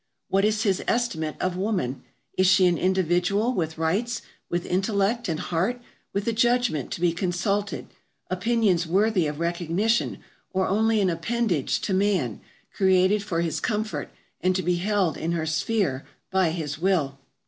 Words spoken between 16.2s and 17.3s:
by his will?